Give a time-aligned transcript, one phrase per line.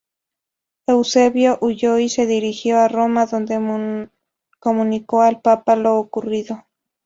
[0.87, 4.09] Eusebio huyó y se dirigió a Roma donde
[4.57, 6.65] comunicó al Papa lo ocurrido.